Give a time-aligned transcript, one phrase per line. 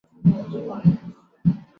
[0.23, 1.11] 洪武十八年出
[1.43, 1.63] 生。